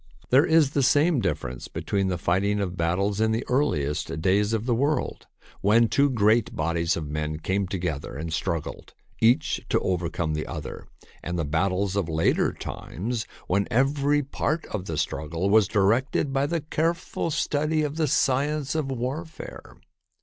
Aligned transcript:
There 0.31 0.47
is 0.47 0.71
the 0.71 0.81
same 0.81 1.19
difference 1.21 1.67
between 1.67 2.07
the 2.07 2.17
fight 2.17 2.43
ing 2.43 2.59
of 2.59 2.75
battles 2.75 3.21
in 3.21 3.31
the 3.31 3.45
earliest 3.47 4.19
days 4.19 4.51
of 4.51 4.65
the 4.65 4.73
world, 4.73 5.27
when 5.61 5.87
two 5.87 6.09
great 6.09 6.55
bodies 6.55 6.97
of 6.97 7.07
men 7.07 7.37
came 7.37 7.67
together 7.67 8.15
and 8.15 8.33
struggled, 8.33 8.95
each 9.21 9.61
to 9.69 9.79
overcome 9.81 10.33
the 10.33 10.47
other, 10.47 10.87
and 11.21 11.37
the 11.37 11.45
battles 11.45 11.95
of 11.95 12.09
later 12.09 12.51
times, 12.51 13.27
when 13.45 13.67
every 13.69 14.23
part 14.23 14.65
of 14.73 14.85
the 14.85 14.93
strug 14.95 15.29
gle 15.29 15.51
was 15.51 15.67
directed 15.67 16.33
by 16.33 16.47
the 16.47 16.61
careful 16.61 17.29
study 17.29 17.83
of 17.83 17.97
the 17.97 18.07
science 18.07 18.73
of 18.73 18.89
warfare. 18.91 19.77